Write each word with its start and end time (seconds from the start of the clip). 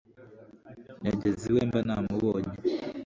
Yageze 1.05 1.43
iwe 1.51 1.61
mba 1.67 1.79
namubonye 1.87 2.53